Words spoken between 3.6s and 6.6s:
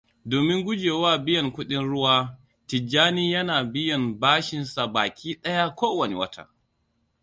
biyan bashinsa baki daya kowane wata.